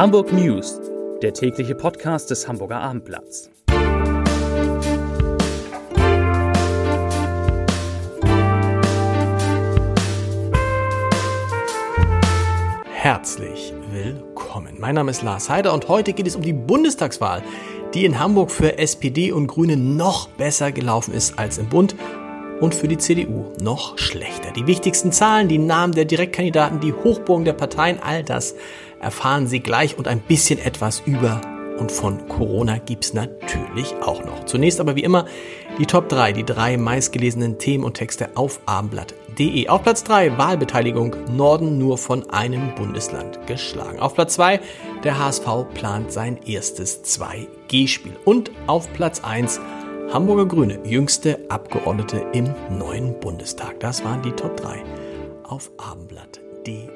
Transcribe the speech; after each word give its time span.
Hamburg 0.00 0.32
News, 0.32 0.80
der 1.20 1.34
tägliche 1.34 1.74
Podcast 1.74 2.30
des 2.30 2.48
Hamburger 2.48 2.80
Abendblatts. 2.80 3.50
Herzlich 12.86 13.74
willkommen. 13.90 14.76
Mein 14.78 14.94
Name 14.94 15.10
ist 15.10 15.20
Lars 15.20 15.50
Heider 15.50 15.74
und 15.74 15.86
heute 15.88 16.14
geht 16.14 16.26
es 16.26 16.34
um 16.34 16.40
die 16.40 16.54
Bundestagswahl, 16.54 17.42
die 17.92 18.06
in 18.06 18.18
Hamburg 18.18 18.50
für 18.50 18.78
SPD 18.78 19.32
und 19.32 19.48
Grüne 19.48 19.76
noch 19.76 20.30
besser 20.30 20.72
gelaufen 20.72 21.12
ist 21.12 21.38
als 21.38 21.58
im 21.58 21.68
Bund 21.68 21.94
und 22.60 22.74
für 22.74 22.88
die 22.88 22.98
CDU 22.98 23.46
noch 23.60 23.98
schlechter. 23.98 24.52
Die 24.52 24.66
wichtigsten 24.66 25.12
Zahlen, 25.12 25.48
die 25.48 25.58
Namen 25.58 25.94
der 25.94 26.04
Direktkandidaten, 26.04 26.80
die 26.80 26.92
Hochburgen 26.92 27.44
der 27.44 27.54
Parteien, 27.54 27.98
all 28.02 28.22
das 28.22 28.54
erfahren 29.00 29.46
Sie 29.46 29.60
gleich 29.60 29.96
und 29.98 30.06
ein 30.06 30.20
bisschen 30.20 30.58
etwas 30.58 31.02
über 31.06 31.40
und 31.80 31.90
von 31.90 32.28
Corona 32.28 32.76
gibt's 32.76 33.14
natürlich 33.14 33.94
auch 34.02 34.22
noch. 34.22 34.44
Zunächst 34.44 34.80
aber 34.80 34.96
wie 34.96 35.02
immer 35.02 35.24
die 35.78 35.86
Top 35.86 36.10
3, 36.10 36.34
die 36.34 36.44
drei 36.44 36.76
meistgelesenen 36.76 37.58
Themen 37.58 37.84
und 37.84 37.94
Texte 37.94 38.36
auf 38.36 38.60
abendblatt.de. 38.66 39.66
Auf 39.68 39.82
Platz 39.82 40.04
3 40.04 40.36
Wahlbeteiligung 40.36 41.16
Norden 41.34 41.78
nur 41.78 41.96
von 41.96 42.28
einem 42.30 42.74
Bundesland 42.74 43.46
geschlagen. 43.46 43.98
Auf 43.98 44.14
Platz 44.14 44.34
2 44.34 44.60
der 45.04 45.18
HSV 45.18 45.46
plant 45.72 46.12
sein 46.12 46.38
erstes 46.44 47.02
2G-Spiel. 47.02 48.16
Und 48.26 48.50
auf 48.66 48.92
Platz 48.92 49.20
1 49.24 49.58
Hamburger 50.12 50.46
Grüne, 50.46 50.80
jüngste 50.84 51.38
Abgeordnete 51.48 52.26
im 52.32 52.52
neuen 52.76 53.20
Bundestag. 53.20 53.78
Das 53.78 54.02
waren 54.02 54.20
die 54.22 54.32
Top 54.32 54.56
3 54.56 54.82
auf 55.44 55.70
abendblatt.de. 55.78 56.88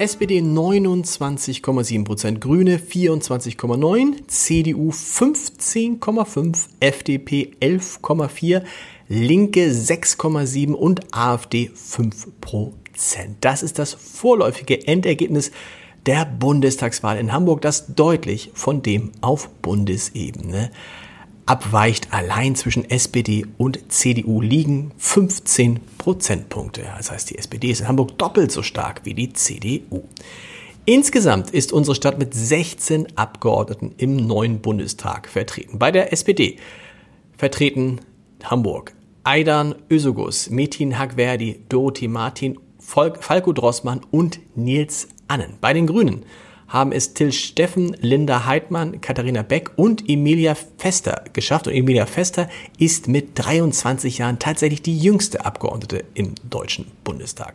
SPD 0.00 0.40
29,7%, 0.40 2.40
Grüne 2.40 2.78
24,9%, 2.78 4.26
CDU 4.26 4.90
15,5%, 4.90 6.66
FDP 6.80 7.52
11,4%, 7.60 8.64
Linke 9.06 9.70
6,7% 9.70 10.72
und 10.72 11.16
AfD 11.16 11.70
5%. 11.70 12.72
Das 13.40 13.62
ist 13.62 13.78
das 13.78 13.94
vorläufige 13.94 14.84
Endergebnis 14.88 15.52
der 16.10 16.24
Bundestagswahl 16.24 17.18
in 17.18 17.32
Hamburg, 17.32 17.60
das 17.60 17.94
deutlich 17.94 18.50
von 18.54 18.82
dem 18.82 19.12
auf 19.20 19.48
Bundesebene 19.62 20.72
abweicht. 21.46 22.12
Allein 22.12 22.56
zwischen 22.56 22.90
SPD 22.90 23.46
und 23.58 23.92
CDU 23.92 24.40
liegen 24.40 24.90
15 24.98 25.78
Prozentpunkte. 25.98 26.82
Das 26.96 27.12
heißt, 27.12 27.30
die 27.30 27.38
SPD 27.38 27.70
ist 27.70 27.82
in 27.82 27.86
Hamburg 27.86 28.18
doppelt 28.18 28.50
so 28.50 28.64
stark 28.64 29.02
wie 29.04 29.14
die 29.14 29.32
CDU. 29.32 30.02
Insgesamt 30.84 31.50
ist 31.50 31.72
unsere 31.72 31.94
Stadt 31.94 32.18
mit 32.18 32.34
16 32.34 33.16
Abgeordneten 33.16 33.94
im 33.96 34.16
neuen 34.16 34.58
Bundestag 34.58 35.28
vertreten. 35.28 35.78
Bei 35.78 35.92
der 35.92 36.12
SPD 36.12 36.56
vertreten 37.38 38.00
Hamburg 38.42 38.96
Aidan 39.22 39.76
Özogus, 39.88 40.50
Metin 40.50 40.98
Hagverdi, 40.98 41.60
Dorothee 41.68 42.08
Martin, 42.08 42.58
Falco 42.80 43.52
Drossmann 43.52 44.00
und 44.10 44.40
Nils 44.56 45.06
Annen. 45.30 45.54
Bei 45.60 45.72
den 45.72 45.86
Grünen 45.86 46.24
haben 46.68 46.92
es 46.92 47.14
Till 47.14 47.32
Steffen, 47.32 47.96
Linda 48.00 48.46
Heidmann, 48.46 49.00
Katharina 49.00 49.42
Beck 49.42 49.72
und 49.76 50.08
Emilia 50.08 50.56
Fester 50.78 51.24
geschafft. 51.32 51.66
Und 51.66 51.74
Emilia 51.74 52.06
Fester 52.06 52.48
ist 52.78 53.08
mit 53.08 53.30
23 53.34 54.18
Jahren 54.18 54.38
tatsächlich 54.38 54.82
die 54.82 54.98
jüngste 54.98 55.44
Abgeordnete 55.44 56.04
im 56.14 56.34
Deutschen 56.48 56.86
Bundestag. 57.02 57.54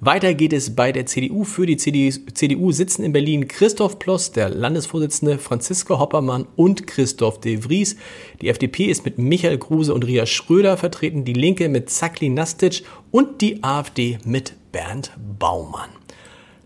Weiter 0.00 0.34
geht 0.34 0.52
es 0.52 0.76
bei 0.76 0.92
der 0.92 1.06
CDU. 1.06 1.42
Für 1.42 1.66
die 1.66 1.76
CDU 1.76 2.70
sitzen 2.70 3.02
in 3.02 3.12
Berlin 3.12 3.48
Christoph 3.48 3.98
Ploss, 3.98 4.30
der 4.30 4.48
Landesvorsitzende, 4.48 5.38
Franziska 5.38 5.98
Hoppermann 5.98 6.46
und 6.54 6.86
Christoph 6.86 7.40
de 7.40 7.62
Vries. 7.62 7.96
Die 8.40 8.48
FDP 8.48 8.86
ist 8.86 9.04
mit 9.04 9.18
Michael 9.18 9.58
Kruse 9.58 9.92
und 9.92 10.04
Ria 10.04 10.24
Schröder 10.24 10.76
vertreten, 10.76 11.24
die 11.24 11.32
Linke 11.32 11.68
mit 11.68 11.90
Zakli 11.90 12.28
Nastic 12.28 12.84
und 13.10 13.40
die 13.40 13.64
AfD 13.64 14.18
mit 14.24 14.52
Bernd 14.70 15.10
Baumann. 15.38 15.90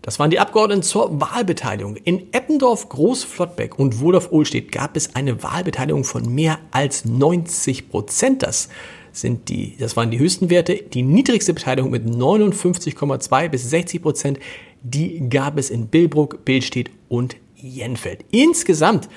Das 0.03 0.19
waren 0.19 0.29
die 0.29 0.39
Abgeordneten 0.39 0.83
zur 0.83 1.21
Wahlbeteiligung. 1.21 1.95
In 1.95 2.33
Eppendorf, 2.33 2.89
Großflottbeck 2.89 3.79
und 3.79 4.01
Wodorf-Ohlstedt 4.01 4.69
gab 4.69 4.97
es 4.97 5.15
eine 5.15 5.41
Wahlbeteiligung 5.41 6.03
von 6.03 6.35
mehr 6.35 6.59
als 6.71 7.05
90 7.05 7.89
Prozent. 7.89 8.43
Das 8.43 8.67
sind 9.13 9.47
die, 9.47 9.77
das 9.77 9.95
waren 9.95 10.11
die 10.11 10.19
höchsten 10.19 10.49
Werte. 10.49 10.75
Die 10.75 11.03
niedrigste 11.03 11.53
Beteiligung 11.53 11.89
mit 11.89 12.05
59,2 12.05 13.47
bis 13.47 13.69
60 13.69 14.01
Prozent, 14.01 14.39
die 14.81 15.29
gab 15.29 15.57
es 15.57 15.69
in 15.69 15.87
Billbruck, 15.87 16.43
Billstedt 16.43 16.91
und 17.07 17.37
Jenfeld. 17.55 18.25
Insgesamt 18.29 19.07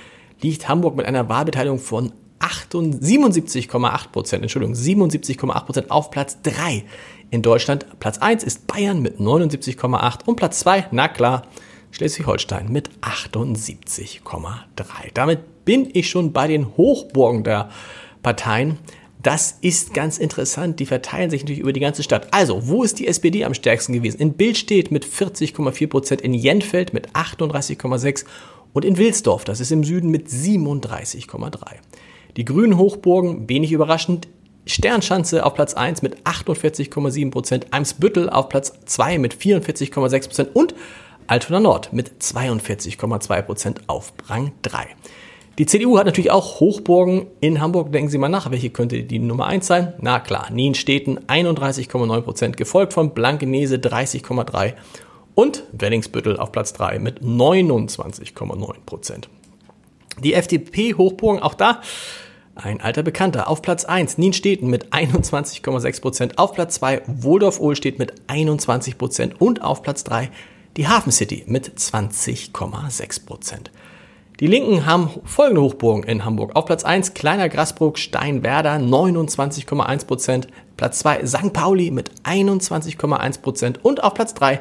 liegt 0.41 0.69
Hamburg 0.69 0.95
mit 0.95 1.07
einer 1.07 1.29
Wahlbeteiligung 1.29 1.81
von 1.81 2.13
77,8 2.53 4.09
Prozent, 4.11 4.43
Entschuldigung, 4.43 4.75
77,8 4.75 5.65
Prozent 5.65 5.91
auf 5.91 6.11
Platz 6.11 6.39
3 6.43 6.85
in 7.31 7.43
Deutschland. 7.43 7.87
Platz 8.01 8.19
1 8.19 8.45
ist 8.45 8.67
Bayern 8.67 9.03
mit 9.03 9.19
79,8 9.19 10.25
und 10.27 10.37
Platz 10.37 10.61
2, 10.61 10.89
na 10.91 11.09
klar, 11.09 11.47
Schleswig-Holstein 11.91 12.71
mit 12.71 12.91
78,3. 13.01 14.85
Damit 15.15 15.65
bin 15.65 15.89
ich 15.93 16.11
schon 16.11 16.33
bei 16.33 16.47
den 16.47 16.77
Hochburgen 16.77 17.43
der 17.45 17.71
Parteien. 18.23 18.79
Das 19.23 19.59
ist 19.61 19.95
ganz 19.95 20.19
interessant. 20.19 20.79
Die 20.79 20.87
verteilen 20.87 21.31
sich 21.31 21.43
natürlich 21.43 21.61
über 21.61 21.73
die 21.73 21.81
ganze 21.81 22.03
Stadt. 22.03 22.33
Also, 22.33 22.69
wo 22.69 22.83
ist 22.83 22.99
die 22.99 23.09
SPD 23.09 23.45
am 23.45 23.55
stärksten 23.55 23.93
gewesen? 23.93 24.21
In 24.21 24.35
Bild 24.35 24.57
steht 24.57 24.91
mit 24.91 25.05
40,4 25.05 25.89
Prozent, 25.89 26.21
in 26.21 26.35
Jenfeld 26.35 26.93
mit 26.93 27.11
38,6 27.11 28.25
und 28.73 28.85
in 28.85 28.99
Wilsdorf, 28.99 29.45
das 29.45 29.61
ist 29.61 29.73
im 29.73 29.85
Süden, 29.85 30.11
mit 30.11 30.29
37,3. 30.29 31.59
Die 32.37 32.45
grünen 32.45 32.77
Hochburgen, 32.77 33.49
wenig 33.49 33.73
überraschend, 33.73 34.29
Sternschanze 34.67 35.47
auf 35.47 35.55
Platz 35.55 35.75
1 35.75 36.03
mit 36.03 36.19
48,7 36.25 37.31
Prozent, 37.31 37.67
Eimsbüttel 37.71 38.29
auf 38.29 38.49
Platz 38.49 38.73
2 38.85 39.19
mit 39.19 39.35
44,6 39.35 40.27
Prozent 40.27 40.51
und 40.55 40.75
Altona 41.29 41.61
Nord 41.61 41.93
mit 41.93 42.21
42,2 42.21 43.43
Prozent 43.43 43.81
auf 43.87 44.13
Rang 44.27 44.53
3. 44.63 44.87
Die 45.59 45.65
CDU 45.65 45.97
hat 45.97 46.05
natürlich 46.05 46.31
auch 46.31 46.61
Hochburgen 46.61 47.29
in 47.41 47.63
Hamburg. 47.63 47.91
Denken 47.91 48.11
Sie 48.11 48.19
mal 48.19 48.29
nach, 48.29 48.51
welche 48.51 48.69
könnte 48.69 49.03
die 49.05 49.19
Nummer 49.19 49.47
1 49.47 49.67
sein? 49.67 49.95
Na 50.01 50.21
klar, 50.21 50.51
Nienstädten 50.51 51.21
31,9 51.21 52.21
Prozent, 52.21 52.57
gefolgt 52.59 52.93
von 52.93 53.15
Blankenese 53.15 53.77
30,3 53.77 54.75
und 55.35 55.63
Wellingsbüttel 55.73 56.37
auf 56.37 56.53
Platz 56.53 56.75
3 56.75 56.99
mit 56.99 57.23
29,9 57.23 58.75
Prozent. 58.85 59.31
Die 60.23 60.35
FDP-Hochburgen, 60.35 61.43
auch 61.43 61.55
da 61.55 61.81
ein 62.57 62.81
alter 62.81 63.03
Bekannter. 63.03 63.49
Auf 63.49 63.63
Platz 63.63 63.85
1 63.85 64.19
Nienstädten 64.19 64.69
mit 64.69 64.93
21,6%. 64.93 66.37
Auf 66.37 66.53
Platz 66.55 66.75
2 66.77 67.03
Wohldorf-Ohlstedt 67.07 67.99
mit 67.99 68.15
21%. 68.29 69.35
Und 69.39 69.63
auf 69.63 69.83
Platz 69.83 70.05
3 70.05 70.31
die 70.77 70.89
Hafen 70.89 71.13
City 71.13 71.45
mit 71.47 71.79
20,6%. 71.79 73.71
Die 74.41 74.47
Linken 74.47 74.85
haben 74.85 75.09
folgende 75.25 75.63
Hochburgen 75.63 76.03
in 76.03 76.27
Hamburg. 76.27 76.57
Auf 76.57 76.67
Platz 76.67 76.85
1 76.85 77.15
Kleiner 77.15 77.49
Grasbruck 77.49 77.99
Steinwerder 77.99 78.75
29,1%. 78.75 80.47
Platz 80.77 80.99
2 80.99 81.25
St. 81.25 81.53
Pauli 81.55 81.91
mit 81.91 82.11
21,1%. 82.25 83.77
Und 83.83 84.05
auf 84.05 84.13
Platz 84.13 84.35
3 84.35 84.61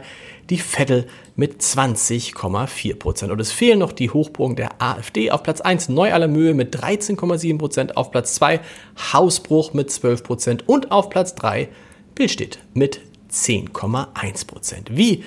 die 0.49 0.57
Vettel 0.57 1.07
mit 1.35 1.61
20,4 1.61 2.95
Prozent. 2.95 3.31
Und 3.31 3.39
es 3.39 3.51
fehlen 3.51 3.79
noch 3.79 3.91
die 3.91 4.09
Hochburgen 4.09 4.55
der 4.55 4.81
AfD. 4.81 5.31
Auf 5.31 5.43
Platz 5.43 5.61
1 5.61 5.89
Neu-Allermöhe 5.89 6.53
mit 6.53 6.75
13,7 6.75 7.57
Prozent. 7.57 7.97
Auf 7.97 8.11
Platz 8.11 8.35
2 8.35 8.61
Hausbruch 9.13 9.73
mit 9.73 9.91
12 9.91 10.23
Prozent. 10.23 10.69
Und 10.69 10.91
auf 10.91 11.09
Platz 11.09 11.35
3 11.35 11.67
Bildstedt 12.13 12.59
mit 12.73 13.01
10,1 13.31 14.47
Prozent. 14.47 14.95
Wie 14.95 15.23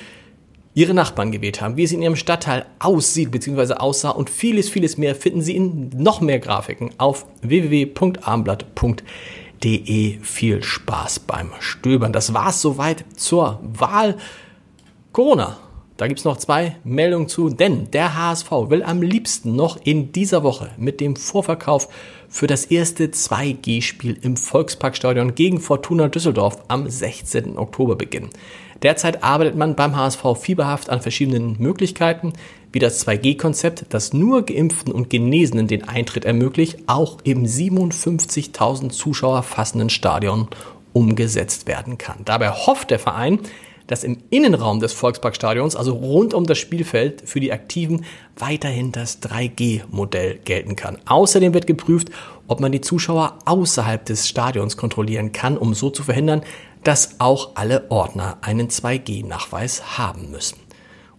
ihre 0.75 0.95
Nachbarn 0.95 1.33
gewählt 1.33 1.61
haben, 1.61 1.77
wie 1.77 1.83
es 1.83 1.93
in 1.93 2.03
ihrem 2.03 2.15
Stadtteil 2.15 2.65
aussieht 2.79 3.33
bzw. 3.33 3.75
aussah 3.75 4.11
und 4.11 4.31
vieles, 4.31 4.71
vieles 4.71 4.97
mehr 4.97 5.17
finden 5.17 5.43
Sie 5.43 5.57
in 5.57 5.91
noch 5.91 6.21
mehr 6.21 6.39
Grafiken 6.39 6.91
auf 6.99 7.27
www.armblatt.de. 7.43 10.19
Viel 10.23 10.63
Spaß 10.63 11.19
beim 11.21 11.51
Stöbern. 11.59 12.13
Das 12.13 12.33
war's 12.33 12.63
soweit 12.63 13.05
zur 13.17 13.59
Wahl. 13.63 14.17
Corona. 15.19 15.57
Da 15.97 16.07
gibt 16.07 16.21
es 16.21 16.25
noch 16.25 16.37
zwei 16.37 16.77
Meldungen 16.85 17.27
zu, 17.27 17.51
denn 17.51 17.91
der 17.91 18.15
HSV 18.15 18.53
will 18.69 18.85
am 18.85 19.03
liebsten 19.03 19.57
noch 19.57 19.77
in 19.83 20.13
dieser 20.13 20.45
Woche 20.45 20.71
mit 20.77 21.01
dem 21.01 21.17
Vorverkauf 21.17 21.89
für 22.29 22.47
das 22.47 22.67
erste 22.67 23.07
2G-Spiel 23.07 24.17
im 24.23 24.37
Volksparkstadion 24.37 25.35
gegen 25.35 25.59
Fortuna 25.59 26.07
Düsseldorf 26.07 26.63
am 26.69 26.89
16. 26.89 27.59
Oktober 27.59 27.97
beginnen. 27.97 28.31
Derzeit 28.83 29.25
arbeitet 29.25 29.57
man 29.57 29.75
beim 29.75 29.97
HSV 29.97 30.23
fieberhaft 30.41 30.89
an 30.89 31.01
verschiedenen 31.01 31.57
Möglichkeiten, 31.59 32.35
wie 32.71 32.79
das 32.79 33.05
2G-Konzept, 33.05 33.87
das 33.89 34.13
nur 34.13 34.43
Geimpften 34.43 34.93
und 34.93 35.11
Genesenen 35.11 35.67
den 35.67 35.89
Eintritt 35.89 36.27
ermöglicht, 36.27 36.79
auch 36.87 37.19
im 37.25 37.45
57.000 37.45 38.91
Zuschauer 38.91 39.43
fassenden 39.43 39.91
Stadion 39.91 40.47
umgesetzt 40.93 41.67
werden 41.67 41.99
kann. 41.99 42.19
Dabei 42.25 42.51
hofft 42.51 42.93
der 42.93 43.01
Verein, 43.01 43.41
dass 43.89 44.05
im 44.05 44.19
Innenraum 44.31 44.79
des 44.79 44.93
Volksparkstadions, 44.93 45.75
also 45.75 45.95
rund 45.95 46.35
um 46.35 46.47
das 46.47 46.59
Spielfeld, 46.59 47.29
für 47.29 47.41
die 47.41 47.53
Aktiven 47.53 48.05
weiterhin 48.37 48.93
das 48.93 49.21
3G-Modell 49.23 50.39
gelten 50.45 50.77
kann. 50.77 50.99
Außerdem 51.07 51.55
wird 51.55 51.67
geprüft, 51.67 52.11
ob 52.47 52.61
man 52.61 52.71
die 52.71 52.81
Zuschauer 52.81 53.39
außerhalb 53.47 54.05
des 54.05 54.29
Stadions 54.29 54.77
kontrollieren 54.77 55.33
kann, 55.33 55.59
um 55.59 55.75
so 55.75 55.91
zu 55.91 56.05
verhindern, 56.05 56.43
dass 56.85 57.17
auch 57.19 57.51
alle 57.57 57.91
Ordner 57.91 58.39
einen 58.43 58.69
2G-Nachweis 58.69 59.99
haben 59.99 60.31
müssen. 60.31 60.59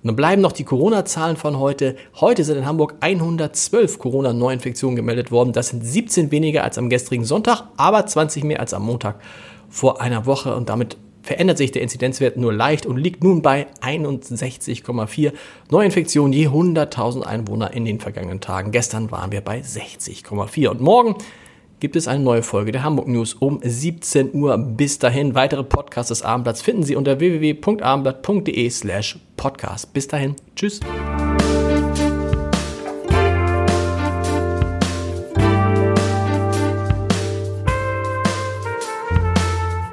Und 0.01 0.07
dann 0.07 0.15
bleiben 0.15 0.42
noch 0.42 0.54
die 0.54 0.63
Corona-Zahlen 0.63 1.36
von 1.36 1.60
heute. 1.60 1.98
Heute 2.22 2.45
sind 2.45 2.57
in 2.57 2.65
Hamburg 2.65 2.95
112 3.01 4.00
Corona-Neuinfektionen 4.00 4.95
gemeldet 4.95 5.30
worden. 5.30 5.51
Das 5.51 5.69
sind 5.69 5.86
17 5.86 6.31
weniger 6.31 6.63
als 6.63 6.77
am 6.77 6.89
gestrigen 6.89 7.25
Sonntag, 7.25 7.63
aber 7.75 8.06
20 8.06 8.45
mehr 8.45 8.62
als 8.62 8.74
am 8.74 8.86
Montag 8.86 9.19
vor 9.68 10.00
einer 10.00 10.25
Woche. 10.25 10.56
Und 10.56 10.69
damit 10.69 10.95
verändert 11.29 11.59
sich 11.59 11.71
der 11.71 11.83
Inzidenzwert 11.83 12.37
nur 12.37 12.51
leicht 12.51 12.87
und 12.87 12.97
liegt 12.97 13.23
nun 13.23 13.43
bei 13.43 13.67
61,4 13.81 15.31
Neuinfektionen 15.69 16.33
je 16.33 16.47
100.000 16.47 17.21
Einwohner 17.21 17.71
in 17.71 17.85
den 17.85 17.99
vergangenen 17.99 18.41
Tagen. 18.41 18.71
Gestern 18.71 19.11
waren 19.11 19.31
wir 19.31 19.41
bei 19.41 19.59
60,4. 19.59 20.69
Und 20.69 20.81
morgen 20.81 21.17
gibt 21.79 21.95
es 21.95 22.07
eine 22.07 22.23
neue 22.23 22.41
Folge 22.41 22.71
der 22.71 22.81
Hamburg 22.81 23.07
News 23.07 23.35
um 23.35 23.59
17 23.61 24.33
Uhr. 24.33 24.57
Bis 24.57 24.97
dahin, 24.97 25.35
weitere 25.35 25.63
Podcasts 25.63 26.09
des 26.09 26.23
Abendblatts 26.23 26.63
finden 26.63 26.81
Sie 26.81 26.95
unter 26.95 27.19
www.abendblatt.de 27.19 28.69
slash 28.71 29.19
podcast. 29.37 29.93
Bis 29.93 30.07
dahin, 30.07 30.35
tschüss. 30.55 30.79